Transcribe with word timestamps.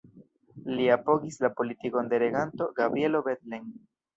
Li 0.77 0.87
apogis 0.95 1.37
la 1.45 1.51
politikon 1.59 2.11
de 2.15 2.21
reganto 2.25 2.71
Gabrielo 2.81 3.25
Bethlen. 3.29 3.71